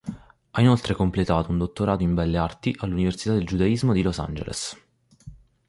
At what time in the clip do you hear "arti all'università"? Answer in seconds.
2.39-3.33